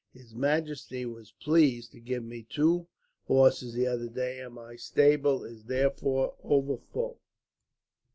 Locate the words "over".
6.43-6.77